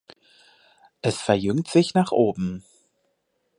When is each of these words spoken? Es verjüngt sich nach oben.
Es 1.03 1.21
verjüngt 1.21 1.67
sich 1.67 1.93
nach 1.93 2.11
oben. 2.11 2.65